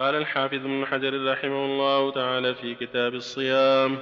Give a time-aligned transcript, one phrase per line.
[0.00, 3.98] قال الحافظ ابن حجر رحمه الله تعالى في كتاب الصيام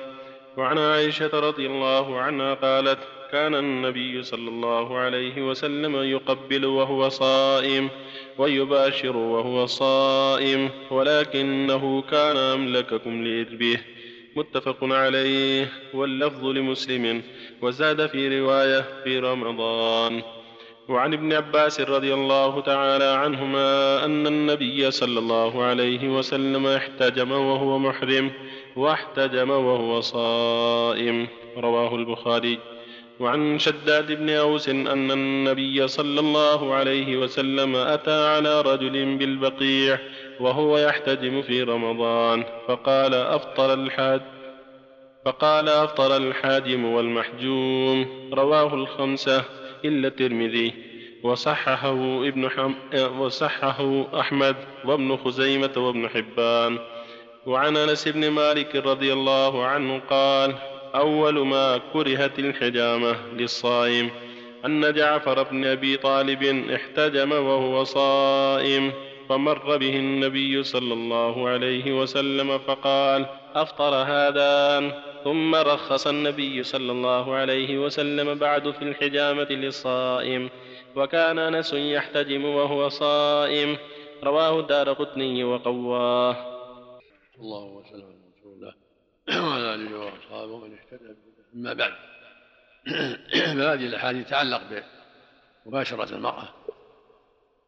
[0.57, 2.99] وعن عائشة رضي الله عنها قالت
[3.33, 7.89] كان النبي صلى الله عليه وسلم يقبل وهو صائم
[8.39, 13.79] ويباشر وهو صائم ولكنه كان أملككم لإربه.
[14.37, 17.23] متفق عليه واللفظ لمسلم
[17.63, 20.23] وزاد في رواية في رمضان.
[20.89, 27.79] وعن ابن عباس رضي الله تعالى عنهما أن النبي صلى الله عليه وسلم احتجم وهو
[27.79, 28.31] محرم
[28.77, 31.29] واحتجم وهو صائم.
[31.59, 32.59] رواه البخاري.
[33.21, 39.99] وعن شداد بن أوس أن النبي صلى الله عليه وسلم أتى على رجل بالبقيع
[40.41, 44.21] وهو يحتجم في رمضان فقال أفطر الحاج
[45.25, 48.07] فقال أفطر الحاجم والمحجوم.
[48.33, 49.45] رواه الخمسة.
[49.85, 50.73] إلا الترمذي.
[51.23, 52.75] وصححه ابن حم...
[53.19, 56.79] وصححه أحمد وابن خزيمة وابن حبان.
[57.47, 60.55] وعن أنس بن مالك رضي الله عنه قال
[60.95, 64.11] أول ما كرهت الحجامة للصائم
[64.65, 66.43] أن جعفر بن أبي طالب
[66.75, 68.93] احتجم وهو صائم
[69.29, 74.93] فمر به النبي صلى الله عليه وسلم فقال أفطر هذان؟
[75.27, 80.51] ثم رخص النبي صلى الله عليه وسلم بعد في الحجامة للصائم
[80.97, 83.79] وكان أنس يحتجم وهو صائم.
[84.25, 86.37] رواه الدار قطني وقواه.
[87.39, 88.75] الله وسلم على رسول الله
[89.49, 91.15] وعلى آله وأصحابه ومن اهتدى
[91.55, 91.93] أما بعد.
[93.57, 94.63] فهذه الأحاديث تتعلق
[95.67, 96.49] بمباشرة المرأة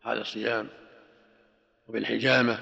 [0.02, 0.68] حال الصيام
[1.88, 2.58] وبالحجامة.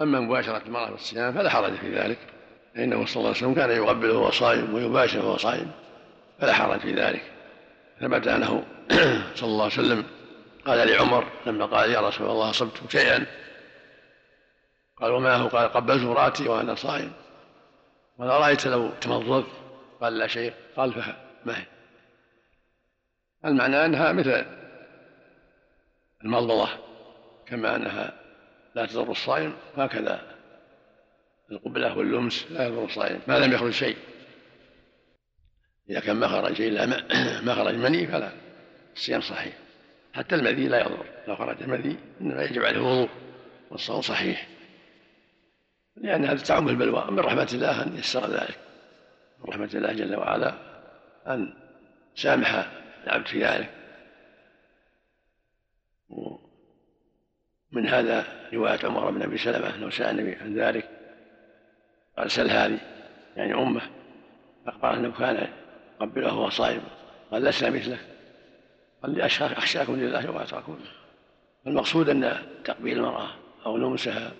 [0.00, 2.37] أما مباشرة المرأة في الصيام فلا حرج في ذلك.
[2.78, 5.70] فإنه صلى الله عليه وسلم كان يقبل وهو صائم ويباشر وهو صائم
[6.40, 7.22] فلا حرج في ذلك.
[8.00, 8.64] ثبت أنه
[9.38, 10.04] صلى الله عليه وسلم
[10.66, 13.26] قال لعمر لما قال يا رسول الله أصبت شيئا
[14.96, 17.12] قال وما هو؟ قال قبلت امرأتي وأنا صائم.
[18.18, 19.46] قال أرأيت لو تمضضت
[20.00, 21.64] قال لا شيء قال فما هي.
[23.44, 24.44] المعنى أنها مثل
[26.24, 26.68] المضمضة
[27.46, 28.12] كما أنها
[28.74, 30.37] لا تضر الصائم هكذا
[31.50, 33.96] القبلة واللمس لا يضر الصائم ما لم يخرج شيء.
[35.90, 36.86] إذا كان ما خرج إلا
[37.46, 38.32] ما خرج مني فلا
[38.96, 39.52] الصيام صحيح.
[40.14, 41.04] حتى المذي لا يضر.
[41.28, 43.08] لو خرج المذي إنما يجب عليه الوضوء
[43.70, 44.48] والصوم صحيح.
[45.96, 48.58] لأن هذا تعم البلوى من رحمة الله أن يسر ذلك.
[49.38, 50.54] من رحمة الله جل وعلا
[51.26, 51.54] أن
[52.14, 52.68] سامح
[53.04, 53.78] العبد في ذلك.
[57.72, 60.97] من هذا رواية عمر بن أبي سلمة أنه سأل النبي عن ذلك
[62.18, 62.78] قال سل هذه
[63.36, 63.82] يعني أمه
[64.66, 65.48] أخبر أنه كان
[66.00, 66.80] يقبله وهو صائم
[67.30, 67.98] قال لسنا مثله
[69.02, 70.78] قال لي أخشاكم لله وأتراكم
[71.66, 73.28] المقصود أن تقبيل المرأة
[73.66, 74.32] أو لمسها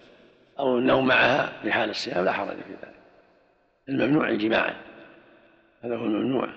[0.59, 2.95] أو النوم معها في حال الصيام لا حرج في ذلك.
[3.89, 4.75] الممنوع الجماع
[5.85, 6.49] هذا هو الممنوع.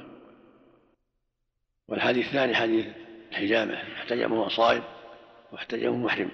[1.87, 2.85] والحديث الثاني حديث
[3.31, 4.83] الحجامة احتجم وهو صائم
[5.51, 6.31] واحتجم محرم.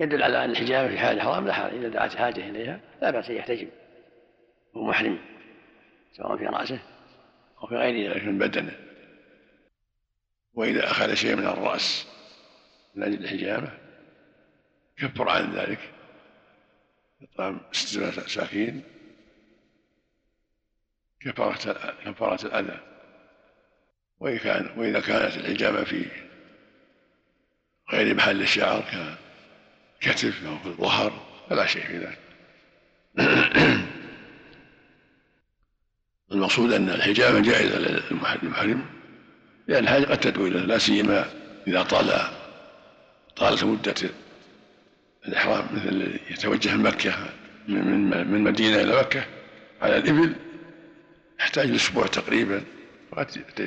[0.00, 3.30] يدل على أن الحجامة في حال الحرام لا حرج إذا دعت حاجة إليها لا بأس
[3.30, 3.68] أن يحتجم
[4.76, 5.18] هو محرم
[6.12, 6.78] سواء في رأسه
[7.62, 8.76] أو في غير ذلك من بدنه.
[10.54, 12.06] وإذا أخذ شيء من الرأس
[12.94, 13.78] من أجل الحجامة
[14.96, 15.78] كفر عن ذلك
[17.22, 18.82] إطعام ستة مساكين
[21.20, 22.80] كفارة الأذى.
[24.38, 26.06] كان وإذا كانت الحجامة في
[27.92, 28.84] غير محل الشعر
[30.00, 31.12] ككتف أو في الظهر
[31.50, 32.18] فلا شيء في ذلك.
[36.32, 38.84] المقصود أن الحجامة جائزة للمحرم
[39.68, 41.30] لأن الحاجة قد تدعو إلى لا سيما
[41.66, 42.20] إذا طال
[43.36, 43.94] طالت مدة
[45.28, 47.14] الإحرام مثل يتوجه من مكة
[47.68, 49.24] من من مدينة إلى مكة
[49.82, 50.34] على الإبل
[51.40, 52.62] يحتاج لأسبوع تقريبا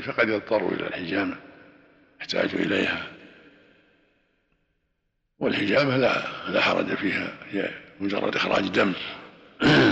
[0.05, 1.35] فقد يضطر إلى الحجامة
[2.19, 3.07] يحتاج إليها.
[5.39, 7.69] والحجامة لا لا حرج فيها هي
[7.99, 8.93] مجرد إخراج دم.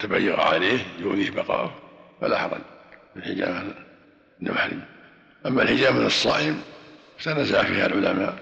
[0.00, 1.74] تبيغ عليه يؤذيه بقاؤه
[2.20, 2.60] فلا حرج.
[3.14, 3.74] في الحجامة
[4.42, 4.82] المحرم.
[5.46, 6.62] أما الحجامة للصائم
[7.18, 8.38] فنزع فيها العلماء.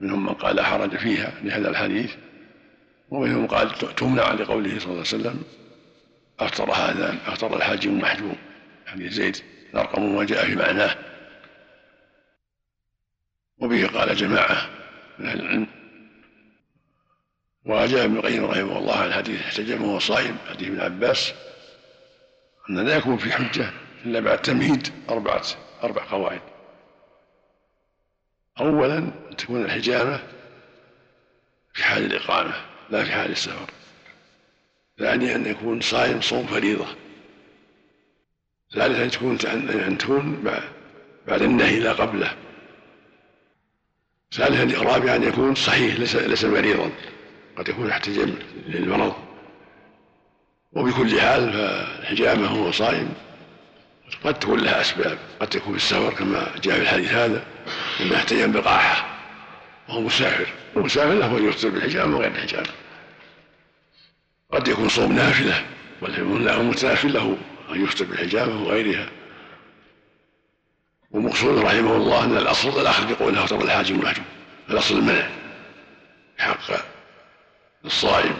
[0.00, 2.14] منهم من قال لا حرج فيها لهذا الحديث.
[3.10, 5.42] ومنهم قال تمنع لقوله صلى الله عليه وسلم
[6.40, 8.36] أفطر هذا أفطر الحاج المحجوم
[8.86, 9.36] حديث زيد
[9.74, 10.96] الأرقم جاء في معناه.
[13.58, 14.70] وبه قال جماعة
[15.18, 15.66] من أهل العلم
[17.64, 21.32] وأجاب ابن القيم رحمه الله عن حديث احتجم وهو صائم حديث ابن عباس
[22.70, 23.70] أن لا يكون في حجة
[24.04, 25.42] إلا بعد تمهيد أربعة
[25.82, 26.40] أربع قواعد.
[28.60, 30.20] أولا أن تكون الحجامة
[31.74, 32.54] حال الإقامة
[32.90, 33.70] لا في حال السفر.
[34.98, 36.86] ثانيا أن يكون صائم صوم فريضة.
[38.74, 39.38] ثالثا أن تكون
[39.70, 40.44] أن تكون
[41.26, 42.36] بعد النهي لا قبله.
[44.32, 46.90] ثالثا رابعا أن يكون صحيح ليس ليس مريضا.
[47.58, 48.34] قد يكون يحتجم
[48.66, 49.14] للمرض.
[50.72, 53.14] وبكل حال فالحجامة هو صائم.
[54.24, 55.18] قد تكون لها أسباب.
[55.40, 57.44] قد تكون السفر كما جاء في الحديث هذا
[58.00, 59.18] أنه احتجم بقاحة.
[59.88, 60.46] وهو مسافر.
[60.76, 62.68] المسافر له أن يفطر بالحجامة وغير الحجامة
[64.52, 65.64] قد يكون صوم نافلة.
[66.02, 67.36] والمتنافل له
[67.72, 69.08] أن يفطر بالحجامة وغيرها.
[71.10, 74.24] والمقصود رحمه الله أن الأصل يقول له ترى الحاج المحجوم
[74.70, 75.28] الأصل المنع.
[76.38, 76.91] حق
[77.84, 78.36] الصائم.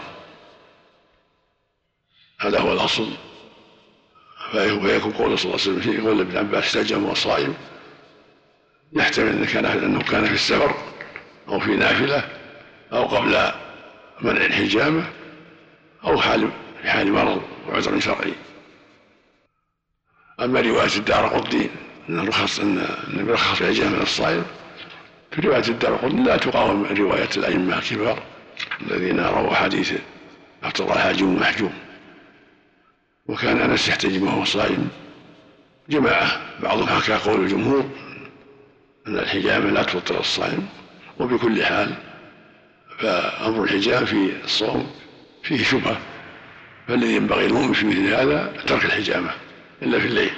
[2.41, 3.09] هذا هو الأصل.
[4.53, 7.55] فيكون قول صلى الله عليه وسلم في قول ابن عباس استجم والصائم
[8.93, 10.75] يحتمل أنه كان أنه كان في السفر
[11.49, 12.29] أو في نافلة
[12.93, 13.53] أو قبل
[14.21, 15.05] منع الحجامة
[16.05, 16.50] أو حال
[16.83, 18.33] في حال مرض وعذر شرعي.
[20.41, 21.71] أما رواية الدار قطني
[22.09, 24.44] أن الرخص أن النبي رخص الحجامة للصائم
[25.31, 28.23] في رواية الدار قطني لا تقاوم رواية الأئمة الكبار.
[28.81, 29.93] الذين رووا حديث
[30.65, 31.73] أفطر الحاجم محجوم.
[33.27, 34.89] وكان أنس يحتجم وهو صائم.
[35.89, 37.91] جماعة بعضهم حكى قول الجمهور
[39.07, 40.69] أن الحجامة لا تفطر الصائم.
[41.19, 41.95] وبكل حال
[42.99, 44.91] فأمر الحجام في الصوم
[45.43, 46.01] فيه شبهة.
[46.89, 49.31] فالذي ينبغي المؤمن في مثل هذا ترك الحجامة
[49.83, 50.33] إلا في الليل.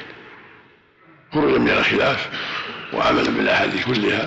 [1.33, 2.29] خروجا من الخلاف
[2.93, 4.27] وعملا بالأحاديث كلها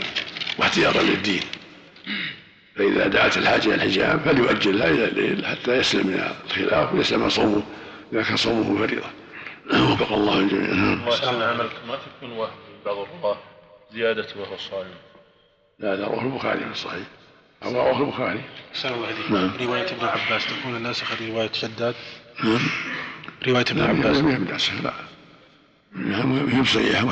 [0.58, 1.42] واحتياطا للدين.
[2.78, 7.64] فإذا دعت الحاجة إلى الحجام فليؤجلها إلى الليل حتى يسلم من الخلاف ويسلم صومه
[8.14, 9.08] إذا كان صومه فريضة.
[9.92, 10.72] وفق الله الجميع.
[11.32, 12.52] الله عملك ما تكون وهم
[12.86, 13.38] بعض الرواة
[13.94, 14.88] زيادة وهو صائم.
[15.80, 17.08] لا لا رواه البخاري في الصحيح
[17.64, 18.42] أو رواه البخاري.
[18.72, 19.52] أحسن الله عليك نعم.
[19.62, 21.96] رواية ابن عباس تكون الناسخة لرواية شداد؟
[22.44, 22.60] نعم.
[23.48, 24.18] رواية ابن عباس.
[24.72, 24.94] لا لا
[25.96, 27.06] لا هي صحيحة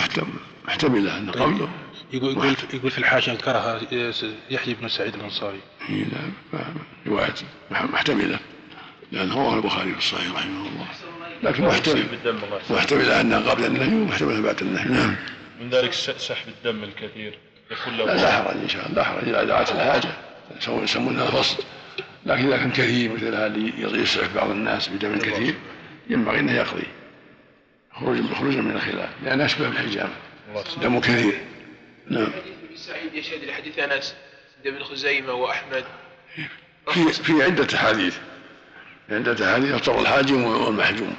[0.67, 1.69] محتملة أن قوله
[2.13, 3.81] يقول يقول يقول في الحاشية انكرها
[4.49, 5.59] يحيى بن سعيد الأنصاري.
[5.89, 6.63] اي نعم
[7.07, 7.33] رواية
[7.71, 8.39] محتملة
[9.11, 10.87] لأن رواه البخاري في الصحيح رحمه الله.
[11.43, 12.05] لكن محتمل
[12.69, 14.85] محتمل أنها قبل النهي ومحتمل بعد النهي.
[14.85, 15.15] نعم.
[15.61, 17.37] من ذلك سحب الدم الكثير.
[17.71, 18.95] يكون له لا حرج إن شاء الله.
[18.95, 19.27] لا حرج.
[19.27, 20.09] إذا دعت الحاجة.
[20.67, 21.63] يسمونها فصل
[22.25, 25.55] لكن إذا كان كثير مثل هذا يسعف بعض الناس بدم كثير
[26.09, 26.87] ينبغي أنه يقضي.
[28.33, 29.09] خروجا من الخلاف.
[29.23, 30.13] لأن أشبه بالحجامة
[30.81, 31.33] دم كثير.
[32.09, 32.31] نعم.
[32.75, 34.15] سعيد يشهد لحديث أنس
[34.57, 35.85] عند ابن خزيمة وأحمد.
[36.93, 38.17] في في عدة أحاديث.
[39.09, 41.15] عدة أحاديث يفطر الحاجم والمحجوم.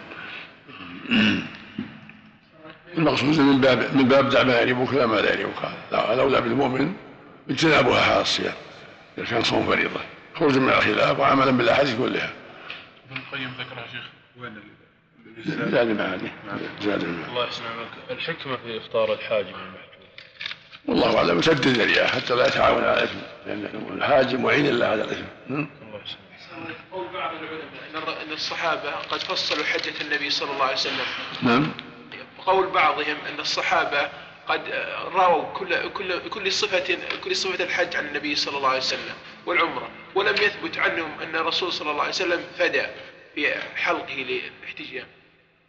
[2.99, 5.71] المقصود من باب من باب دع ما يعرفك لا ما لا يعرفك.
[5.93, 6.95] الأولى بالمؤمن
[7.51, 8.55] اجتنابها حال الصيام
[9.19, 10.01] إذا كان صوم فريضة.
[10.35, 12.33] خروجا من الخلاف وعملا بالأحاديث كلها.
[13.11, 14.05] ابن القيم ذكرها شيخ.
[14.41, 14.55] وين
[15.47, 16.31] زاد المعاني
[16.81, 19.86] زاد المعاني الله يحسن عملك الحكمة في إفطار الحاجم والمحجوم.
[20.89, 25.25] والله اعلم سد الذريعة حتى لا يتعاون على الإثم لأن الحاجم معين له على الإثم.
[25.51, 25.67] الله
[26.93, 31.07] قول بعض العلماء إن الصحابة قد فصلوا حجة النبي صلى الله عليه وسلم.
[31.43, 31.73] نعم.
[32.47, 34.09] قول بعضهم إن الصحابة
[34.49, 34.61] قد
[35.15, 39.15] راوا كل كل كل صفة كل صفة الحج عن النبي صلى الله عليه وسلم
[39.47, 42.87] والعمرة ولم يثبت عنهم أن الرسول صلى الله عليه وسلم فدى
[43.35, 45.07] في حلقه للاحتجام.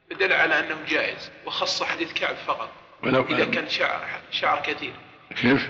[0.09, 2.69] فدل على أنه جائز وخص حديث كعب فقط
[3.03, 4.93] إذا كان شعر شعر كثير.
[5.41, 5.69] كيف؟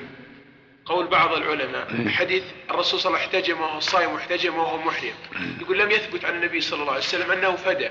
[0.85, 2.09] قول بعض العلماء إيه.
[2.09, 5.61] حديث الرسول صلى الله عليه وسلم احتجم وهو صائم واحتجم وهو محرم إيه.
[5.61, 7.89] يقول لم يثبت عن النبي صلى الله عليه وسلم أنه فدى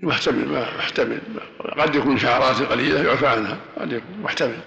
[0.00, 1.20] محتمل محتمل
[1.78, 4.60] قد يكون شعرات قليلة يعفى عنها قد يكون محتمل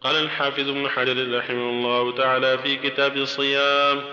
[0.00, 4.04] قال الحافظ ابن حجر رحمه الله تعالى في كتاب الصيام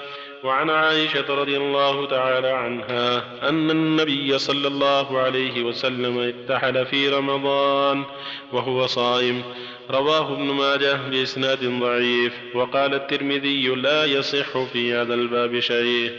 [0.43, 8.03] وعن عائشة رضي الله تعالى عنها أن النبي صلى الله عليه وسلم اتحل في رمضان
[8.51, 9.43] وهو صائم.
[9.91, 16.12] رواه ابن ماجه بإسناد ضعيف وقال الترمذي لا يصح في هذا الباب شيء.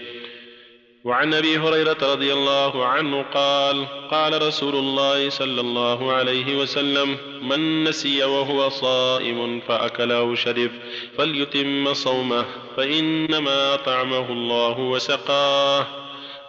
[1.04, 7.84] وعن أبي هريرة رضي الله عنه قال قال رسول الله صلى الله عليه وسلم من
[7.84, 10.70] نسي وهو صائم فاكل أو شرب
[11.18, 12.44] فليتم صومه
[12.76, 15.86] فإنما اطعمه الله وسقاه.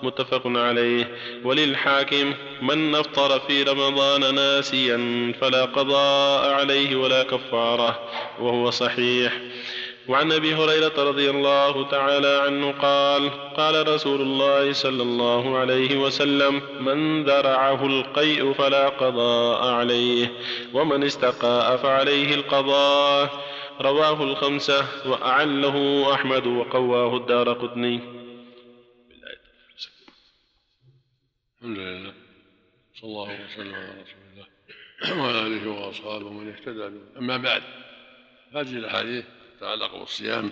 [0.03, 1.17] متفق عليه.
[1.43, 7.99] وللحاكم من أفطر في رمضان ناسيا فلا قضاء عليه ولا كفارة.
[8.39, 9.33] وهو صحيح.
[10.07, 16.61] وعن أبي هريرة رضي الله تعالى عنه قال قال رسول الله صلى الله عليه وسلم
[16.79, 20.31] من ذرعه القيء فلا قضاء عليه
[20.73, 23.53] ومن استقاء فعليه القضاء.
[23.81, 27.99] رواه الخمسة وأعله أحمد وقواه الدار قطني.
[31.61, 32.13] الحمد لله.
[33.01, 37.19] صلى الله وسلم على رسول الله وعلى آله وأصحابه ومن اهتدى به.
[37.19, 37.63] أما بعد
[38.55, 39.25] هذه الأحاديث
[39.63, 40.51] تتعلق بالصيام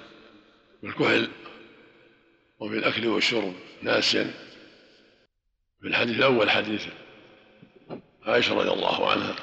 [0.83, 1.29] بالكحل
[2.59, 4.33] وبالأكل والشرب ناسيا.
[5.81, 6.85] في الحديث الأول حديث
[8.25, 9.35] عائشة رضي الله عنها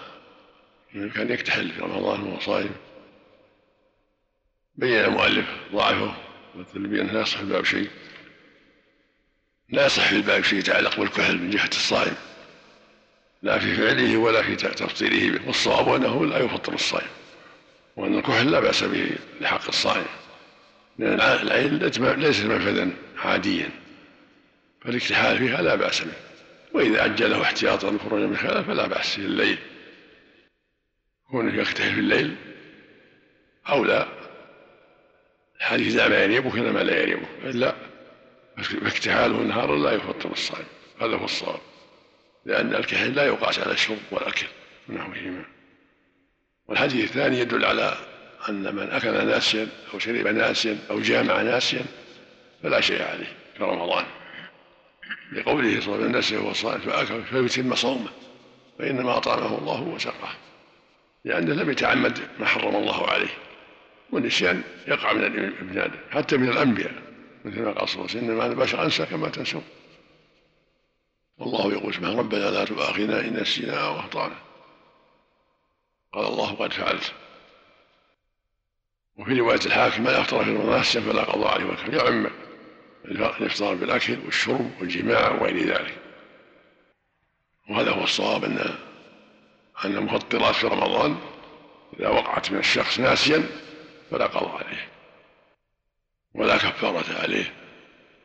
[0.95, 2.71] إنه كان يكتحل في رمضان وهو صائم.
[4.75, 6.15] بين المؤلف ضعفه
[6.55, 7.91] والتلبيه أنه لا يصح الباب شيء.
[9.69, 12.17] لا يصح في الباب شيء يتعلق بالكحل من جهة الصائم.
[13.43, 17.18] لا في فعله ولا في تفطيره به والصواب انه لا يفطر الصائم.
[17.99, 20.07] وأن الكحل لا بأس به لحق الصائم.
[20.99, 21.79] لأن العين
[22.19, 23.71] ليست منفذا عاديا.
[24.81, 26.13] فالاكتحال فيها لا بأس به.
[26.73, 29.59] وإذا أجله احتياطا لخروج من خلاله فلا بأس في الليل.
[31.31, 32.37] كونه يكتحل في الليل
[33.69, 34.09] اولى
[35.57, 37.75] الحديث دع ما يريبك إلى ما لا يريبك إلا
[38.57, 40.67] فاكتحاله نهارا لا يفطر الصائم.
[41.01, 41.61] هذا هو الصواب.
[42.45, 44.47] لأن الكحل لا يقاس على الشرب والأكل.
[44.89, 45.58] ونحوهما
[46.69, 47.97] والحديث الثاني يدل على
[48.49, 51.85] أن من أكل ناسيا أو شرب ناسيا أو جامع ناسيا
[52.63, 54.05] فلا شيء عليه في رمضان.
[55.33, 58.11] لقوله صلى الله عليه وسلم فأكل فيتم صومه
[58.79, 60.35] فإنما أطعمه الله وسقاه.
[61.25, 63.31] لأنه لم يتعمد ما حرم الله عليه
[64.13, 66.93] والنسيان يقع من ابن آدم حتى من الأنبياء
[67.45, 69.65] مثل ما قال صلى الله عليه وسلم إنما أنا بشر أنسى كما تنسون.
[71.39, 74.48] والله يقول سبحانه ربنا لا تؤاخذنا إن نسينا أو أخطأنا.
[76.13, 77.13] قال الله قد فعلت.
[79.17, 82.27] وفي رواية الحاكم من أفطر في رمضان فلا قضاء عليه وكفر يعم
[83.05, 85.99] الإفطار بالأكل والشرب والجماع وغير ذلك.
[87.71, 88.59] وهذا هو الصواب أن
[89.85, 91.17] أن المفطرات في رمضان
[91.99, 93.43] إذا وقعت من الشخص ناسيا
[94.11, 94.89] فلا قضاء عليه
[96.35, 97.55] ولا كفارة عليه.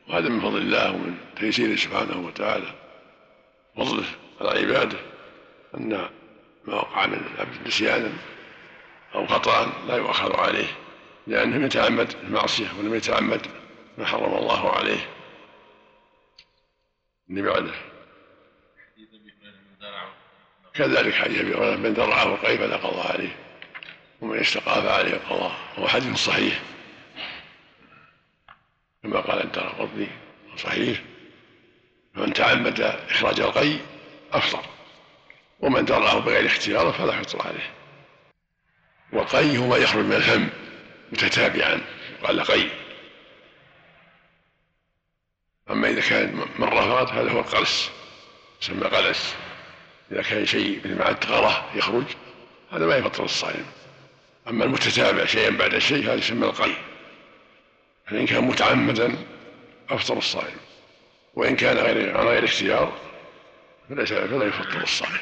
[0.08, 2.74] وهذا من فضل الله ومن تيسيره سبحانه وتعالى.
[3.76, 4.04] فضله
[4.40, 4.98] على عباده
[5.74, 6.08] أن
[6.66, 7.20] ما وقع من
[7.66, 8.12] نسيانا
[9.14, 10.66] أو خطأ لا يؤخر عليه
[11.26, 13.46] لأنه لم يتعمد المعصية ولم يتعمد
[13.98, 15.08] ما حرم الله عليه.
[17.30, 17.72] اللي بعده.
[20.74, 23.36] كذلك حديث أبي هريرة من درعه القيء فلا قضاء عليه
[24.20, 26.62] ومن استقى فعليه القضاء هو حديث صحيح.
[29.02, 30.08] كما قال الدار قطني
[30.56, 31.02] صحيح.
[32.14, 33.76] فمن تعمد إخراج القي
[34.32, 34.73] أفطر.
[35.60, 37.70] ومن درعه بغير اختياره فلا يفطر عليه.
[39.12, 40.48] والقي هو ما يخرج من الفم
[41.12, 41.80] متتابعا
[42.22, 42.68] قال قي
[45.70, 47.90] أما إذا كان مرة هذا هو القلس
[48.62, 49.34] يسمى قلس.
[50.12, 52.04] إذا كان شيء مع التغرة يخرج
[52.72, 53.66] هذا ما يفطر الصائم.
[54.48, 56.72] أما المتتابع شيئا بعد شيء هذا يسمى القي
[58.06, 59.16] فإن كان متعمدا
[59.90, 60.56] أفطر الصائم.
[61.34, 62.92] وإن كان غير عن غير اختيار
[63.88, 65.18] فليس فلا يفطر الصائم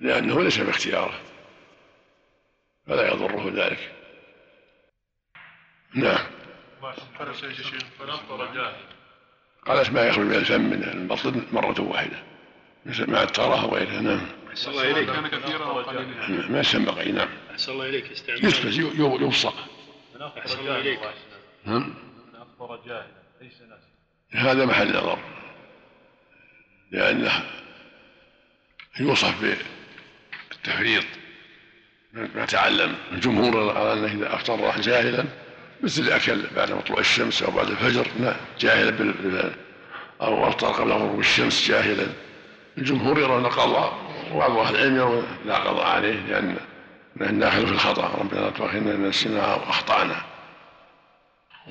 [0.00, 1.20] لأنه ليس باختياره.
[2.86, 3.92] فلا يضره ذلك.
[5.94, 6.26] نعم.
[9.66, 12.22] قالت ما يخرج من الفم من البطن مرة واحدة.
[12.86, 14.26] مع التراها وغيرها نعم.
[14.50, 15.10] أحسن الله إليك.
[15.10, 16.48] كان كثيرا وقليلا.
[16.48, 17.28] ما يسمى قي نعم.
[17.50, 18.10] أحسن الله إليك.
[18.10, 19.54] استعمال يسبس يبصق
[20.38, 21.00] أحسن الله إليك.
[21.64, 21.94] نعم.
[22.32, 23.88] من أفطر جاهلا ليس ناسا
[24.50, 25.18] هذا محل نظر.
[26.90, 27.44] لأنه
[29.00, 29.34] يوصف
[30.50, 31.04] بالتفريط.
[32.12, 35.24] ما تعلم الجمهور على أنه إذا أفطر جاهلا
[35.82, 39.52] مثل أكل بعد طلوع الشمس أو بعد الفجر لا جاهلا بال
[40.20, 42.06] أو أفطر قبل غروب الشمس جاهلا.
[42.78, 43.98] الجمهور يرون القضاء
[44.32, 46.20] وبعض أهل العلم يرون لا قضاء عليه
[47.16, 50.16] لأن داخل في الخطأ ربنا لا تؤاخذنا إن نسينا أو أخطأنا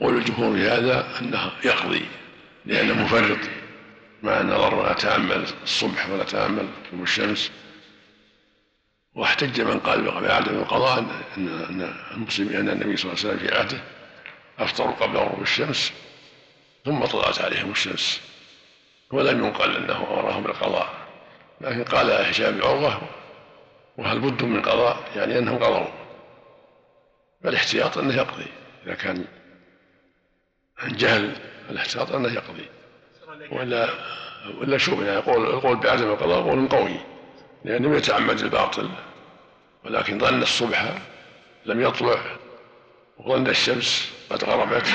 [0.01, 2.05] قول الجمهور في هذا أنه يقضي
[2.65, 3.39] لأنه مفرط.
[4.23, 7.51] مع النظر ولا تأمل الصبح ولا تأمل طلوع الشمس.
[9.15, 13.55] واحتج من قال بعدم القضاء أن أن المسلمين أن النبي صلى الله عليه وسلم في
[13.57, 13.81] عهده
[14.59, 15.93] أفطروا قبل غروب الشمس
[16.85, 18.21] ثم طلعت عليهم الشمس.
[19.11, 20.93] ولم ينقل أنه أمرهم بالقضاء
[21.61, 23.01] لكن قال هشام عروة
[23.97, 25.87] وهل بد من قضاء؟ يعني أنهم قضوا.
[27.43, 28.47] فالاحتياط أنه يقضي
[28.85, 29.25] إذا كان
[30.77, 31.35] عن جهل
[31.69, 32.65] الاحتياط أنه يقضي.
[33.51, 33.89] ولا
[34.61, 36.99] ولا شبهه يقول القول بعدم القضاء قول قوي.
[37.65, 38.89] لأنه يتعمد الباطل
[39.85, 40.93] ولكن ظن الصبح
[41.65, 42.19] لم يطلع
[43.17, 44.87] وظن الشمس قد غربت.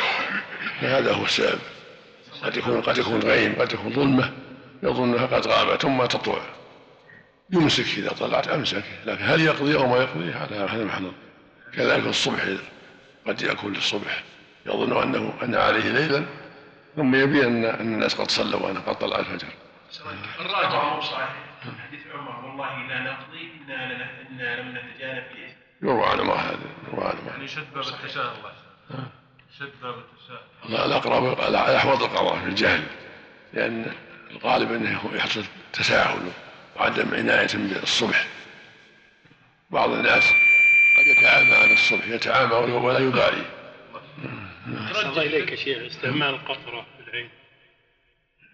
[0.80, 1.58] فهذا هو السبب.
[2.42, 4.32] قد يكون قد يكون غيم قد يكون ظلمة
[4.82, 6.42] يظنها قد غابت ثم تطلع.
[7.50, 8.84] يمسك إذا طلعت أمسك.
[9.06, 11.12] لكن هل يقضي أو ما يقضي؟ هذا هذا محل
[11.74, 12.42] كذلك الصبح
[13.26, 14.22] قد يأكل الصبح.
[14.66, 16.24] يظن أنه أن عليه ليلا
[16.96, 19.48] ثم يبين أن أن الناس قد صلوا وأنه قد طلع الفجر.
[20.40, 21.28] الراجع صحيح.
[21.88, 26.34] حديث عمر والله لا نقضي إنا لن- إنا لم نتجانب في إثم يروى عن ما
[26.34, 26.58] هذا
[26.92, 28.52] يروى عن ما يعني شد باب التساهل الله
[28.90, 29.06] يسلمك.
[29.58, 32.82] شد باب التساهل لا الأقرب الأحوط القضاء في الجهل
[33.52, 33.92] لأن
[34.30, 36.18] الغالب أنه يحصل تساهل
[36.76, 38.26] وعدم عناية بالصبح.
[39.70, 40.32] بعض الناس
[40.98, 43.44] قد يتعامى عن الصبح يتعامى ولا يبالي.
[45.06, 47.30] الله إليك يا شيخ استعمال القطرة في العين.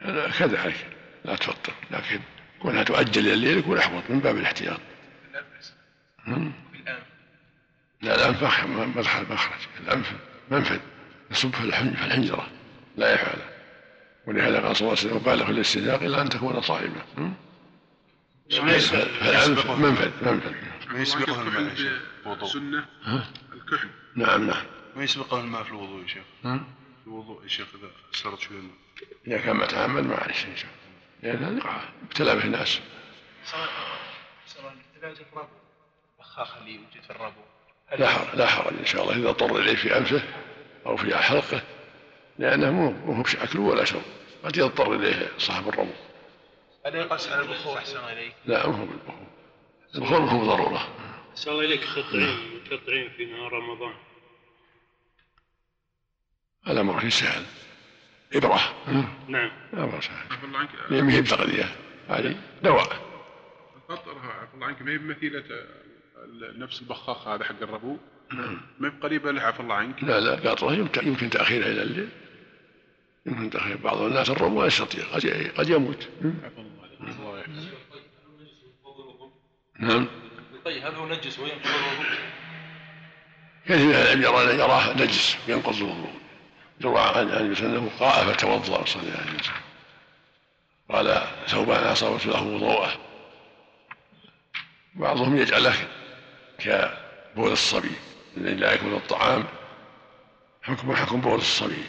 [0.05, 0.87] أنا كذلك
[1.25, 2.21] لا تفطر لكن
[2.63, 4.81] كونها تؤجل إلى الليل يكون أحوط من باب الاحتياط.
[8.03, 8.65] لا الأنف مخ-
[8.97, 10.13] مدخل مخرج الأنف
[10.51, 10.79] منفذ
[11.31, 12.49] يصب في الحن- في الحنجرة.
[12.97, 13.49] لا يفعله
[14.27, 17.03] ولهذا قال صلى الله عليه وسلم وبالغ في الاستناق إلا أن تكون صائمة.
[17.19, 17.35] هم؟
[18.51, 20.53] فالأنف منفذ منفذ.
[20.91, 23.89] ما يسبقه الماء يا شيخ؟ الوضوء سنة ها؟ الكحل.
[24.17, 24.65] نعم نعم.
[24.97, 28.77] ما يسبقه الماء في الوضوء يا شيخ؟ في الوضوء يا شيخ إذا سرت شوية الماء
[29.27, 30.55] إذا كان ما تعمد ما عليه شيء
[31.23, 32.81] هذا وقع ابتلى به الناس.
[34.59, 35.49] الاحتلاج الربو.
[36.19, 37.41] بخاخ اللي يوجد في الربو
[37.99, 39.17] لا حرج لا حرج إن شاء الله.
[39.17, 40.23] إذا اضطر إليه في أنفه
[40.87, 41.63] أو في حلقة.
[42.39, 44.03] لأنه مو مو أكل ولا شرب
[44.45, 45.93] قد يضطر إليه صاحب الربو.
[46.87, 48.35] هذا يقص على البخور أحسن إليك.
[48.47, 49.27] لا ما هو بالبخور
[49.95, 50.89] البخور ما هو ضرورة
[51.31, 53.95] أحسن الله إليك خطعين منقطعين في نهار رمضان.
[56.69, 57.43] الأمر فيه سهل
[58.33, 58.61] إبرة.
[59.29, 59.51] نعم.
[59.75, 60.69] أمر سهل عنك.
[60.91, 61.65] ما هي بتغذية.
[62.09, 62.97] هذه دواء.
[63.77, 64.83] القطر عفى الله عنك.
[64.83, 65.45] ما هي بمثيلة
[66.25, 67.97] ال- نفس البخاخ هذا حق الربو؟
[68.79, 70.05] ما هي بقريبة له؟ عفى الله عنك.
[70.05, 70.73] لا لا قاطرة.
[70.73, 72.09] يمكن يمكن تأخيرها إلى الليل.
[73.27, 75.05] يمكن تأخير بعض الناس الربو لا يستطيع.
[75.05, 76.09] قد قد يموت.
[76.45, 77.73] عفى الله الله يحفظك.
[79.81, 80.07] نعم.
[80.65, 82.07] طيب هل هو نجس وينقض الوضوء؟
[83.67, 86.11] كثير من العلم يرى يراه نجس ينقض الوضوء
[86.85, 89.55] عن عن انه قاء فتوضأ صلى الله عليه وسلم.
[90.91, 92.93] قال ثوبان أصابت له وضوءه
[94.95, 95.75] بعضهم يجعله
[96.59, 97.91] كبول الصبي
[98.37, 99.45] الذي لا ياكل الطعام
[100.63, 101.83] حكم حكم بول الصبي.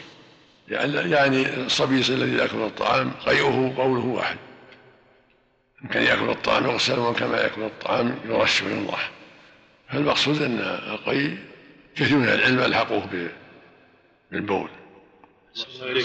[0.68, 4.36] يعني الصبي الذي لا ياكل الطعام قيئه قوله واحد.
[5.84, 9.10] إن كان يأكل الطعام يغسل وإن كان يأكل الطعام يرش وينضح.
[9.88, 11.36] فالمقصود أن القي
[11.96, 13.30] كثير من العلم ألحقوه
[14.30, 14.70] بالبول.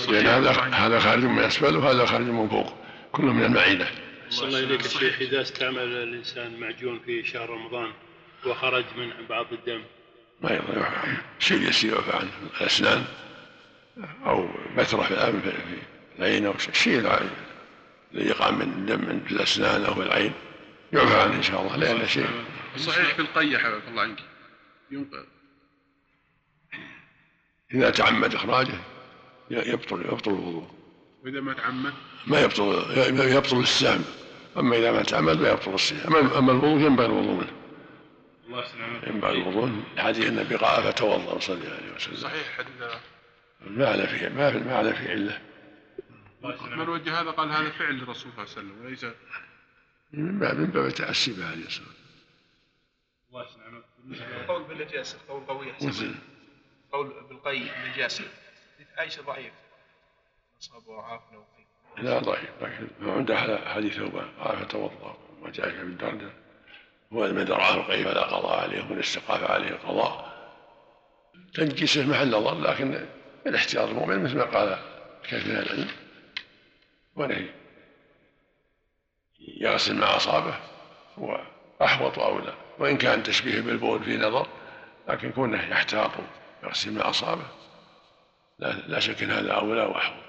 [0.08, 2.74] لأن هذا هذا خارج من اسفل وهذا خارج من فوق
[3.12, 3.88] كله من المعدة.
[4.26, 7.94] أحسن الله إليك يا شيخ إذا استعمل الإنسان معجون في شهر رمضان
[8.46, 9.84] وخرج من بعض الدم.
[10.42, 12.32] ما عنه شيء يسير يعفى عنه
[12.62, 13.06] الأسنان
[14.26, 15.80] أو بترة في الأنف في
[16.20, 17.00] العين أو شيء.
[18.14, 20.34] الذي يقع من دم من الأسنان أو في العين.
[20.94, 21.76] يعفى عنه إن شاء الله.
[21.76, 22.30] لأن شيء.
[22.78, 24.20] صحيح في القية عفى الله عنك.
[24.92, 25.26] ينقذ.
[27.74, 28.80] إذا تعمد إخراجه
[29.50, 30.68] يبطل يبطل الوضوء.
[31.24, 31.94] وإذا ما تعمد
[32.28, 32.64] ما يبطل
[33.20, 34.04] يبطل السهم.
[34.58, 37.52] أما إذا ما تعمد لا يبطل الصيام اما أما الوضوء ينبغي الوضوء منه.
[38.48, 39.08] الله يسلمك.
[39.08, 39.84] ينبغي الوضوء منه.
[39.98, 42.16] حديث النبي قال فتوضأ صلى الله عليه وسلم.
[42.16, 42.82] صحيح حديث.
[42.82, 43.00] هذا
[43.68, 45.42] المعنى في ما في المعنى في عله
[46.76, 49.06] من وجه هذا؟ قال هذا فعل الرسول صلى الله عليه وسلم وليس
[50.14, 51.88] من باب من باب التاسي به عليه الصلاة
[53.30, 53.86] الله يسلمك.
[54.42, 55.86] القول بالنجاسة قول قوي أحسن.
[55.86, 56.16] والسلام
[56.92, 58.24] قول بالقي نجاسة.
[58.76, 59.54] حديث عائشة ضعيف.
[60.62, 61.66] أصابه عافنا وقي
[62.04, 66.32] لا ضعيف لكن على حديث ثوبان قال فتوضا وما جاء في ابن دردة
[67.14, 70.36] هو من درعه القيء فلا قضاء عليه ومن استقاف عليه القضاء
[71.54, 73.06] تنجيسه محل نظر لكن
[73.48, 74.80] الاحتياط المؤمن مثل ما قال
[75.24, 75.88] كثير من العلم
[77.16, 77.50] ونهي.
[79.40, 80.60] يغسل ما أصابه
[81.18, 81.42] هو
[81.82, 84.48] أحوط اولى وإن كان تشبيه بالبول في نظر
[85.08, 86.12] لكن كونه يحتاط
[86.64, 87.46] ويغسل ما أصابه.
[88.60, 90.24] لا, لا شك إن هذا اولى واحوط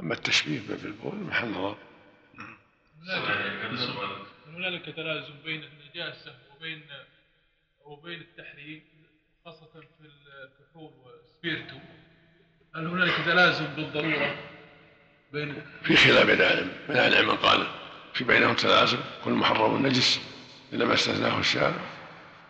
[0.00, 1.76] أما التشبيه بالبول محل نظر
[4.46, 6.82] هنالك تلازم بين النجاسة وبين
[7.84, 8.82] وبين التحريم
[9.44, 11.76] خاصة في الكحول والسبيرتو.
[12.76, 14.36] هل هنالك تلازم بالضرورة
[15.32, 16.72] بين في خلاف بين العلم.
[16.88, 17.66] من أهل العلم من قال
[18.14, 20.20] في بينهم تلازم كل محرم نجس
[20.72, 21.80] إلا ما استثناه الشارع.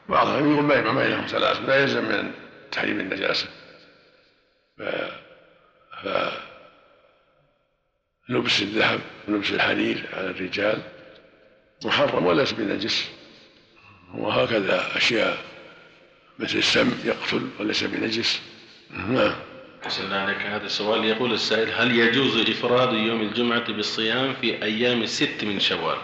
[0.08, 2.34] بعضهم يقول ما بينهم تلازم لا يلزم من
[2.72, 3.48] تحريم النجاسة.
[4.82, 4.84] ف...
[6.02, 6.08] ف...
[8.28, 10.82] لبس الذهب ولبس الحرير على الرجال.
[11.84, 13.10] محرم وليس بنجس.
[14.14, 15.44] وهكذا أشياء
[16.38, 18.40] مثل السم يقتل وليس بنجس.
[18.90, 19.34] نعم.
[19.84, 20.36] أحسن عليك.
[20.36, 25.98] هذا السؤال يقول السائل هل يجوز إفراد يوم الجمعة بالصيام في أيام الست من شوال؟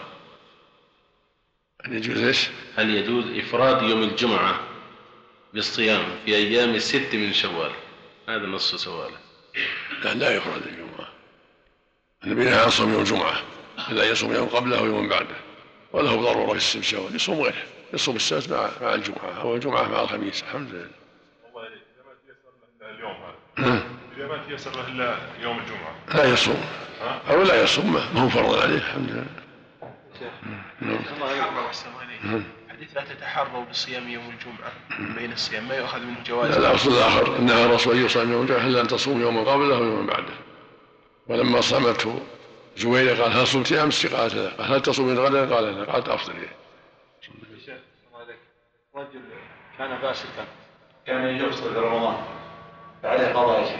[1.85, 4.59] أن يجوز إيش؟ هل يجوز إفراد يوم الجمعة
[5.53, 7.71] بالصيام في أيام الست من شوال؟
[8.29, 9.17] هذا نص سؤاله.
[10.03, 11.09] لا لا يفرد الجمعة.
[12.23, 13.41] النبي نهى عن صوم يوم الجمعة.
[13.89, 15.35] إلا يصوم يوم قبله ويوم بعده.
[15.93, 17.63] وله ضرورة في شوال يصوم غيره.
[17.93, 20.43] يصوم السبت مع مع الجمعة أو الجمعة مع الخميس.
[20.43, 20.89] الحمد لله.
[21.53, 23.83] والله إذا ما تيسر له اليوم هذا.
[24.17, 25.95] إذا ما تيسر له إلا يوم الجمعة.
[26.15, 26.65] لا يصوم.
[27.29, 28.75] أو لا يصوم ما هو فرض عليه.
[28.75, 29.25] الحمد لله.
[30.81, 30.99] نعم.
[31.15, 31.89] الله ويحسن.
[32.79, 34.71] حديث لا تتحروا بصيام يوم الجمعة
[35.15, 35.67] بين الصيام.
[35.67, 37.37] ما يؤخذ منه جواز؟ لا الأصل الآخر.
[37.37, 40.33] أنها الرسول يصام يوم الجمعة إلا أن تصوم يوما قبله ويوما بعده.
[41.27, 42.19] ولما صامته
[42.77, 44.49] زويلة قال هل صمت أمس قالت لا.
[44.49, 45.91] قال هل تصومين غدا؟ قال لا.
[45.91, 46.33] قالت أفضل
[47.21, 47.77] شيخ
[48.95, 49.21] رجل
[49.77, 50.45] كان فاسقا.
[51.07, 52.23] كان يفطر في رمضان.
[53.03, 53.79] فعليه قضاء يا شيخ.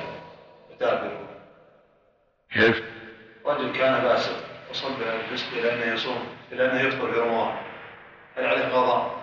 [2.54, 2.84] كيف؟
[3.46, 4.44] رجل كان فاسق.
[4.72, 7.69] وصل بالفسق إلى انه يصوم إلى انه يفطر في رمضان.
[8.36, 9.20] هل عليه قضاء؟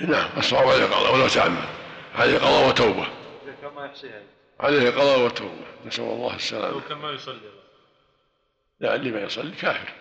[0.00, 1.68] نعم الصواب عليه قضاء ولو تعمد
[2.14, 3.06] عليه قضاء وتوبة.
[3.76, 4.22] ما يحصيها
[4.60, 5.64] عليه قضاء وتوبة.
[5.86, 6.80] نسأل الله السلامة.
[6.88, 7.38] كان ما يصلي
[8.80, 9.92] لا اللي ما يصلي كافر.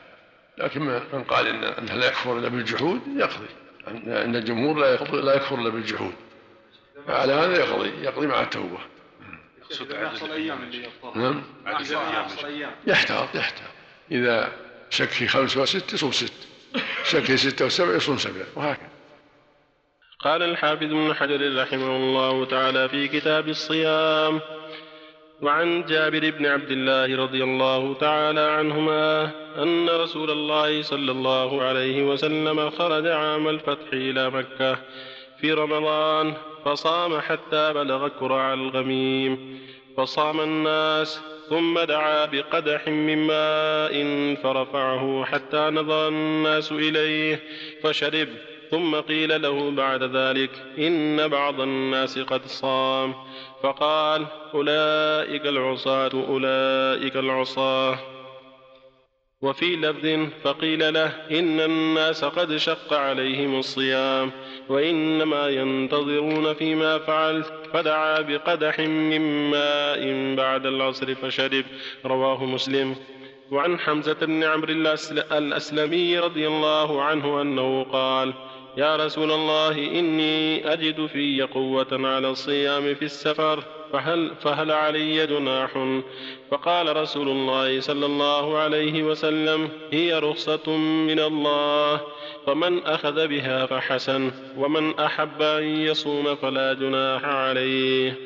[0.57, 3.47] لكن من قال ان انه لا يكفر إلا بالجحود يقضي.
[3.87, 6.13] إن الجمهور لا يقضي لا يكفر إلا بالجحود.
[7.07, 8.79] فعلى هذا يقضي يقضي مع التوبة.
[9.71, 11.43] يحصل أيام اللي نعم.
[11.65, 12.71] يحصل أيام.
[12.87, 13.71] يحتاط يحتاط.
[14.11, 14.51] إذا
[14.89, 16.50] شك في خمس وست يصوم ست.
[17.03, 18.89] شك في ستة وسبع يصوم سبع وهكذا.
[20.19, 24.39] قال الحافظ ابن حجر رحمه الله تعالى في كتاب الصيام
[25.41, 32.03] وعن جابر بن عبد الله رضي الله تعالى عنهما أن رسول الله صلى الله عليه
[32.03, 34.77] وسلم خرج عام الفتح إلى مكة
[35.39, 36.33] في رمضان
[36.65, 39.59] فصام حتى بلغ كرع الغميم
[39.97, 43.93] فصام الناس ثم دعا بقدح من ماء
[44.43, 47.39] فرفعه حتى نظر الناس إليه
[47.83, 48.27] فشرب
[48.69, 53.13] ثم قيل له بعد ذلك إن بعض الناس قد صام
[53.63, 58.10] فقال أولئك العصاة أولئك العصاة.
[59.41, 64.31] وفي لفظ فقيل له إن الناس قد شق عليهم الصيام
[64.69, 71.65] وإنما ينتظرون فيما فعلت فدعا بقدح من ماء بعد العصر فشرب.
[72.05, 72.95] رواه مسلم.
[73.51, 78.33] وعن حمزة بن عمرو الأسل- الأسلمي رضي الله عنه أنه قال
[78.77, 83.63] يا رسول الله إني أجد في قوة على الصيام في السفر.
[83.93, 86.01] فهل, فهل علي جناح؟
[86.51, 92.01] فقال رسول الله صلى الله عليه وسلم هي رخصة من الله
[92.47, 98.17] فمن أخذ بها فحسن ومن أحب أن يصوم فلا جناح عليه.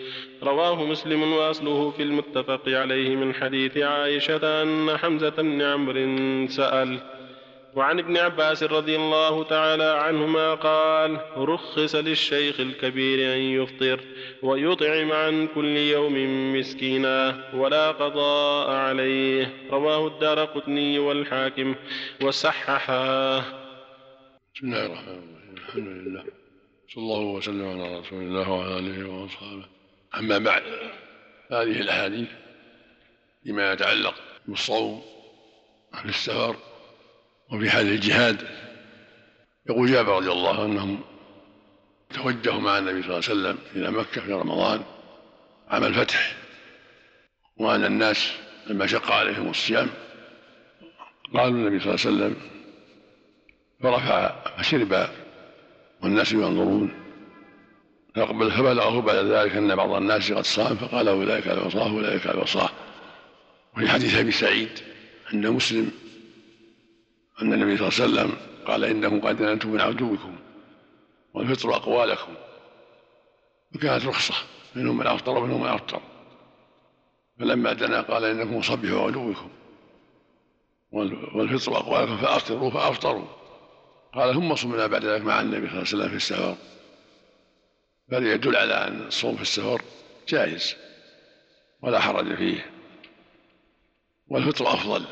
[0.44, 7.15] رواه مسلم وأصله في المتفق عليه من حديث عائشة أن حمزة بن عمرو سأل
[7.76, 14.00] وعن ابن عباس رضي الله تعالى عنهما قال رخص للشيخ الكبير أن يفطر
[14.42, 16.16] ويطعم عن كل يوم
[16.54, 19.54] مسكينا ولا قضاء عليه.
[19.72, 21.76] رواه الدار قطني والحاكم
[22.22, 23.44] وصححاه
[24.56, 25.56] بسم الله الرحمن الرحيم.
[25.58, 26.24] الحمد لله.
[26.94, 29.66] صلى الله وسلم على رسول الله وعلى آله وأصحابه.
[30.20, 30.64] أما بعد
[31.52, 32.30] هذه الأحاديث
[33.44, 34.16] فيما يتعلق
[34.48, 35.02] بالصوم
[36.02, 36.56] في السفر
[37.52, 38.48] وفي حال الجهاد
[39.70, 41.00] يقول جابر رضي الله عنه أنهم
[42.10, 44.82] توجهوا مع النبي صلى الله عليه وسلم إلى مكة في رمضان
[45.68, 46.36] عام الفتح
[47.58, 48.32] وأن الناس
[48.68, 49.90] لما شق عليهم الصيام
[51.34, 52.36] قالوا النبي صلى الله عليه وسلم
[53.84, 55.10] فرفع فشرب
[56.04, 56.94] والناس ينظرون.
[58.16, 62.70] فقبل فبلغه بعد ذلك أن بعض الناس قد صام فقال أولئك العصاة أولئك العصاة.
[63.78, 64.70] وفي حديث أبي سعيد
[65.34, 65.92] عند مسلم
[67.42, 70.36] أن النبي صلى الله عليه وسلم قال إنكم قد أنتم من عدوكم
[71.34, 72.34] والفطر أقوالكم
[73.76, 74.36] وكانت رخصة
[74.76, 76.02] منهم من أفطر ومنهم من أفطر.
[77.40, 79.50] فلما دنا قال إنكم صبحوا عدوكم.
[81.36, 83.28] والفطر أقوالكم فأفطروا فأفطروا.
[84.14, 86.56] قال ثم صمنا بعد ذلك مع النبي صلى الله عليه وسلم في السفر.
[88.08, 89.82] بل يدل على أن الصوم في السفر
[90.28, 90.76] جائز
[91.82, 92.72] ولا حرج فيه.
[94.28, 95.06] والفطر أفضل.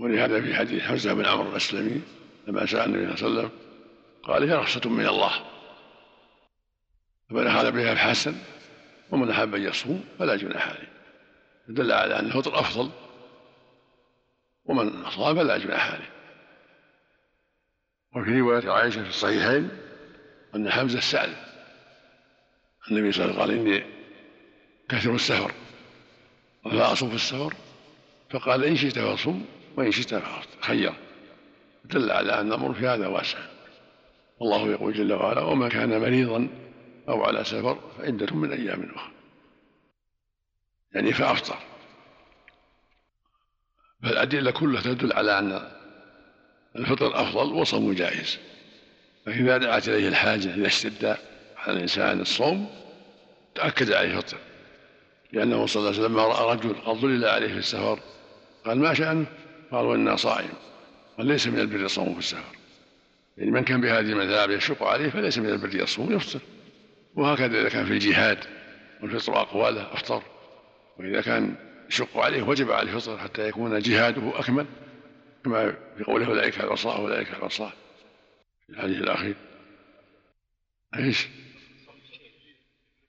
[0.00, 2.02] ولهذا في حديث حمزة بن عمرو الأسلمي
[2.48, 3.58] لما سأل النبي صلى الله عليه وسلم
[4.22, 5.32] قال هي رخصة من الله.
[7.30, 8.34] فمن أخذ بها فحسن
[9.10, 10.92] ومن أحب أن يصوم فلا جناح عليه.
[11.68, 12.90] دل على ان الفطر أفضل
[14.64, 16.10] ومن صام فلا جناح عليه.
[18.16, 19.70] وفي رواية عائشة في الصحيحين
[20.54, 21.34] أن حمزة سأل
[22.90, 23.84] النبي صلى الله عليه وسلم قال إني
[24.88, 25.52] كثير السفر
[26.66, 27.54] أفلا أصوم في السفر
[28.30, 29.46] فقال إن شئت فاصوم
[29.78, 30.22] وإن شئت
[30.60, 30.92] خير
[31.84, 33.38] دل على أن الأمر في هذا واسع.
[34.38, 36.48] والله يقول جل وعلا وما كان مريضا
[37.08, 39.12] أو على سفر فعدة من أيام أخرى.
[40.94, 41.56] يعني فأفطر.
[44.02, 45.70] فالأدلة كلها تدل على أن
[46.76, 48.38] الفطر أفضل وصوم جائز.
[49.26, 51.16] فإذا دعت إليه الحاجة إذا اشتد
[51.56, 52.70] على الإنسان الصوم
[53.54, 54.36] تأكد عليه الفطر.
[55.32, 58.00] لأنه صلى الله عليه وسلم لما رأى رجل قد ظلل عليه في السفر
[58.64, 59.26] قال ما شأنه؟
[59.72, 60.52] قال وإنا صائم.
[61.18, 62.56] قال ليس من البر الصوم في السفر.
[63.38, 66.40] يعني من كان بهذه المذاهب يشق عليه فليس من البر يصوم يفطر.
[67.14, 68.38] وهكذا إذا كان في الجهاد
[69.02, 70.22] والفطر أقواله أفطر.
[70.98, 71.54] وإذا كان
[71.90, 74.66] يشق عليه وجب عليه الفطر حتى يكون جهاده أكمل.
[75.44, 77.72] كما في قوله أولئك على العصاة أولئك على العصاة.
[78.66, 79.34] في الحديث الأخير.
[80.96, 81.28] إيش؟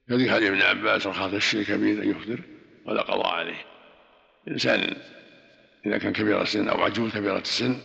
[0.10, 2.40] هذه حديث ابن عباس رخاص الشيء كبير أن يفطر
[2.86, 3.66] ولا قضاء عليه.
[4.48, 4.96] الانسان
[5.86, 7.80] إذا كان كبير السن أو عجوز كبيرة السن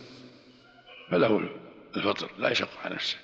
[1.11, 1.49] فله
[1.97, 3.17] الفطر لا يشق على نفسه.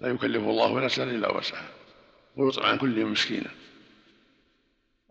[0.00, 1.68] لا يكلف الله نفسا إلا وسعها
[2.36, 3.50] ويطعم عن كل مسكينا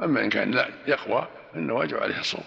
[0.02, 2.43] أما إن كان لا يقوى فإنه واجب عليه الصوم.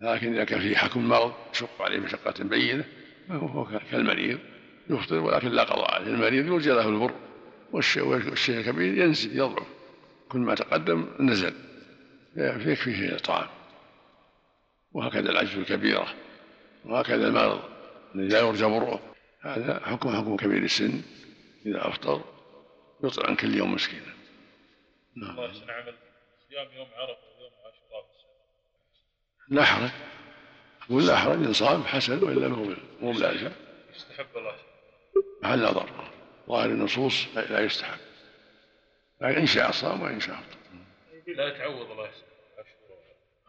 [0.00, 2.84] لكن إذا كان فيه حكم مرض يشق عليه مشقه بينة
[3.28, 4.38] فهو كالمريض
[4.90, 6.06] يفطر ولكن لا قضاء عليه.
[6.06, 7.14] المريض يرجى له البر
[7.72, 9.66] والشيء الكبير ينزل يضعف.
[10.28, 11.54] كل ما تقدم نزل.
[12.34, 13.48] فيكفيه الطعام.
[14.94, 16.14] وهكذا العجز الكبيرة
[16.84, 17.60] وهكذا المرض
[18.14, 19.00] الذي لا يرجى برؤه
[19.40, 21.02] هذا حكم حكم كبير السن
[21.66, 22.24] إذا أفطر
[23.04, 24.14] يطعم عن كل يوم مسكينا.
[25.16, 25.30] نعم.
[25.30, 25.94] الله يحسن عمل
[26.48, 28.06] صيام يوم عرفة ويوم عاشوراء
[29.48, 29.90] لا حرج
[30.90, 32.48] ولا حرج إن صام حسن وإلا
[33.00, 33.52] مو بلازم.
[33.94, 34.54] يستحب الله.
[35.42, 35.90] محل نظر
[36.48, 37.98] ظاهر النصوص لا يستحب.
[39.20, 40.58] لكن إن شاء صام وإن شاء أفطر.
[41.26, 42.23] لا يتعوض الله يسلمك.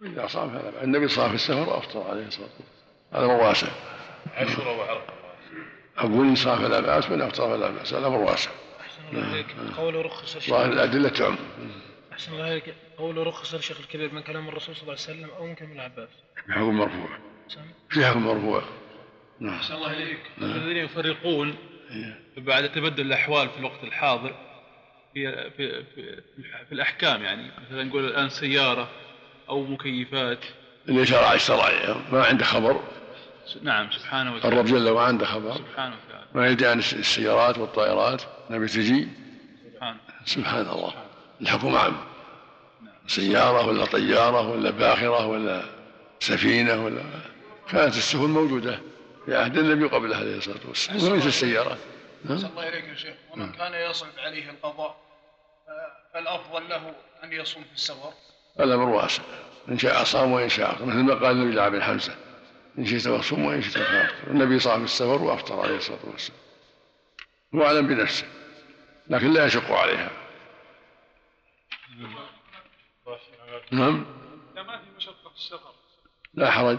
[0.03, 2.69] إذا صام فلا النبي صام في السفر وأفطر عليه الصلاة والسلام.
[3.13, 3.67] هذا أمر واسع
[4.33, 5.13] عاشوراء وعرفة
[5.97, 7.93] أقول إن صام فلا بأس وإن أفطر فلا بأس.
[7.93, 8.51] هذا أمر واسع
[9.77, 10.53] قوله رخص الشيخ.
[10.53, 11.35] ظاهر الأدلة تعم.
[12.13, 15.45] أحسن الله عليك قوله رخص الشيخ الكبير من كلام الرسول صلى الله عليه وسلم أو
[15.47, 16.09] من كلام العباس.
[16.45, 17.17] في حكم مرفوع.
[17.89, 18.63] في حكم مرفوع.
[19.39, 19.53] نعم.
[19.53, 20.19] أحسن الله إليك.
[20.41, 21.55] الذين يفرقون
[22.37, 24.35] بعد تبدل الأحوال في الوقت الحاضر
[25.13, 26.21] في في في,
[26.65, 27.51] في الأحكام يعني.
[27.67, 28.89] مثلا نقول الآن سيارة.
[29.49, 30.39] أو مكيفات.
[30.89, 32.79] اللي شرع الشرع ما عنده خبر.
[33.61, 34.55] نعم سبحانه وتعالى.
[34.55, 35.55] الرب جل وعلا عنده خبر.
[35.55, 36.25] سبحانه وتعالى.
[36.33, 38.21] ما يدري عن السيارات والطائرات.
[38.49, 39.07] نبي تجي.
[39.73, 40.93] سبحان سبحان الله.
[41.41, 41.95] الحكم عام.
[43.07, 45.63] سيارة ولا طيارة ولا باخرة ولا
[46.19, 47.03] سفينة ولا
[47.69, 48.79] كانت السفن موجودة
[49.25, 51.17] في عهد النبي قبله عليه الصلاة والسلام.
[51.17, 51.77] مثل السيارات
[52.25, 53.15] نسأل الله إليك يا شيخ.
[53.31, 54.97] ومن كان يصعب عليه القضاء
[56.13, 58.13] فالأفضل له أن يصوم في السفر
[58.59, 59.23] الأمر واسع
[59.69, 62.15] إن شاء صام وإن شاء أفطر مثل ما قال النبي لعبد حمزة
[62.77, 64.31] إن شئت فصوم وإن شئت فأفطر.
[64.31, 66.39] النبي صام في السفر وأفطر عليه الصلاة والسلام.
[67.55, 68.25] هو أعلم بنفسه
[69.07, 70.09] لكن لا يشق عليها.
[73.71, 74.05] نعم؟
[74.55, 75.71] لا ما في مشقة في السفر.
[76.33, 76.77] لا حرج.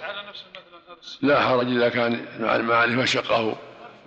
[0.00, 3.56] على نفسه مثلا هذا لا حرج إذا كان مع المعارف مشقة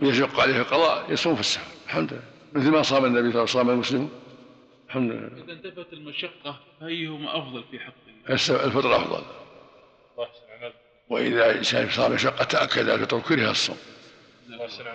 [0.02, 1.72] يشق عليه القضاء يصوم في السفر.
[1.86, 2.24] الحمد لله.
[2.54, 4.10] مثل ما صام النبي صلى الله عليه وسلم المسلم
[4.92, 5.44] الحمد لله.
[5.44, 8.34] إذا انتفت المشقة فأيهما أفضل في حقه؟
[8.66, 9.24] الفطر أفضل
[10.18, 10.74] الله يحسن عمل
[11.10, 13.78] وإذا إنسان صار مشقة تأكد الفطر كره الصوم.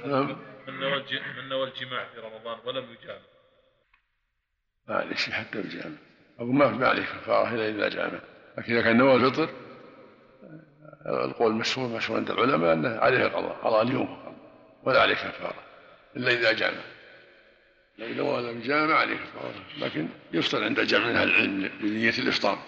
[0.04, 0.36] نعم.
[0.68, 1.04] من نوى
[1.36, 3.20] من نوى الجماع في رمضان ولم يجامع.
[4.88, 5.96] ما عليه شيء حتى يجامع
[6.38, 8.20] أقول ما ما عليه كفارة إلا إذا جامع.
[8.58, 9.48] لكن إذا كان نوى الفطر
[11.06, 14.36] القول المشهور مشهور عند العلماء أنه عليه قضاء قضاء اليوم
[14.82, 15.62] ولا عليه كفارة
[16.16, 16.95] إلا إذا جامع.
[17.98, 22.62] لو نوى لم يجامع عليه كفارة لكن يفطر عند جمع من أهل العلم بنية الإفطار.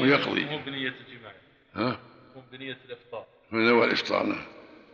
[0.00, 0.44] ويقضي.
[0.44, 1.32] مو بنية الجماع.
[1.74, 2.00] ها؟
[2.36, 3.26] مو بنية الإفطار.
[3.50, 4.26] من نوى الإفطار.
[4.26, 4.44] نعم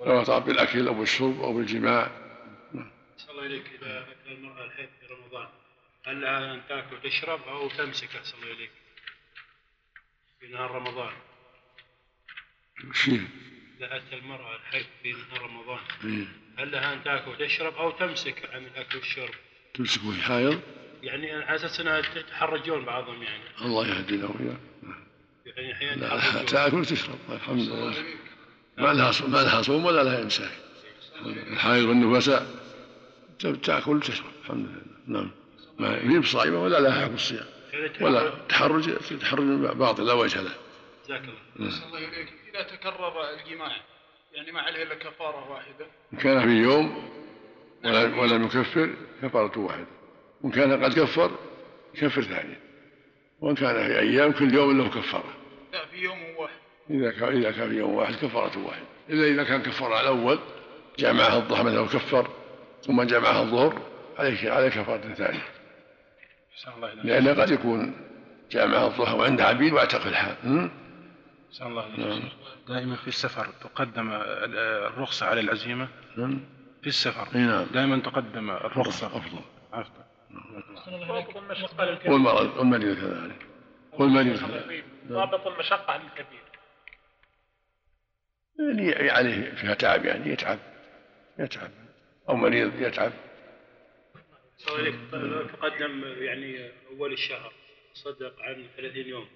[0.04, 2.10] سواء طاب بالأكل أو بالشرب أو بالجماع
[3.18, 5.48] أحسن الله إليك إذا أكل المرأة الحيض في رمضان.
[6.06, 8.70] هل لها أن تأكل وتشرب أو تمسك؟ أحسن الله إليك
[10.40, 11.12] في نهار رمضان.
[12.90, 13.20] وش فيه؟
[13.78, 15.80] إذا أتى المرأة الحيض في نهار رمضان.
[16.04, 16.26] إيه.
[16.60, 19.34] هل لها أن تأكل وتشرب أو تمسك عن الأكل والشرب.
[19.74, 20.60] تمسك وهي حائض
[21.02, 23.42] يعني على أساس أنها يتحرجون بعضهم يعني.
[23.60, 24.56] الله يهدينا وإياه
[25.46, 27.94] يعني أحيانا تاكل وتشرب الحمد لله.
[28.78, 30.50] ما لها صوم ما لها صوم ولا لها إمساك.
[31.24, 32.46] الحائض والنفساء
[33.62, 34.82] تاكل وتشرب الحمد لله.
[35.06, 35.30] نعم.
[35.78, 37.46] ما هي بصائمه ولا لها حق الصيام.
[38.00, 39.44] ولا تحرج تحرج
[39.76, 40.54] باطل لا وجه له.
[41.04, 41.82] جزاك الله نعم.
[41.86, 43.76] الله إليك إذا تكرر الجماع
[44.32, 45.86] يعني ما عليه إلا كفارة واحدة.
[46.12, 47.10] إن كان في يوم
[47.84, 48.90] ولم ولم يكفر
[49.22, 49.86] كفارة واحدة.
[50.42, 51.30] وإن كان قد كفر
[51.94, 52.60] يكفر ثانية
[53.40, 55.34] وإن كان في أيام كل يوم له كفارة.
[55.72, 56.54] لا في يوم واحد.
[56.90, 60.38] إذا كان إذا كان في يوم واحد كفارة واحد إلا إذا كان كفر على الأول
[60.98, 62.28] جمعها الضحى مثلا وكفر
[62.82, 63.82] ثم جمعها الظهر
[65.14, 65.42] ثانية.
[66.54, 67.04] أحسن الله إليك.
[67.04, 67.92] لأنه قد يكون
[68.50, 70.70] جامع الضحى وعنده عبيد واعتق الحال?
[71.50, 72.28] أحسن الله نعم.
[72.68, 76.40] دائما في السفر تقدم الرخصة على العزيمة؟ نعم.
[76.82, 77.28] في السفر.
[77.34, 77.66] إي نعم.
[77.66, 79.06] دائما تقدم الرخصة.
[79.06, 79.40] أفضل.
[79.72, 80.04] أفضل.
[82.06, 83.46] والمرض والمريض كذلك
[83.92, 86.40] والمريض كذلك ضابط المشقة للكبير
[88.58, 90.58] يعني عليه فيها تعب يعني يتعب
[91.38, 91.70] يتعب
[92.28, 93.12] أو مريض يتعب
[95.52, 97.52] تقدم يعني أول الشهر.
[97.94, 99.28] صدق عن 30 يوم.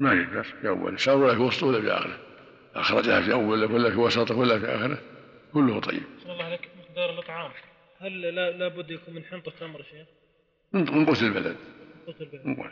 [0.00, 0.94] ما بأس في أول.
[0.94, 2.18] الشهر ولا في وسطه ولا في آخره.
[2.74, 4.98] أخرجها في أوله ولا في وسطه ولا في آخره.
[5.52, 6.02] كله طيب.
[6.26, 7.50] الله عليك مقدار الإطعام.
[7.98, 10.06] هل لا لابد يكون من حنطة تمر شيخ؟
[10.72, 11.56] من قوت البلد.
[12.06, 12.46] قوت البلد.
[12.46, 12.70] من قوت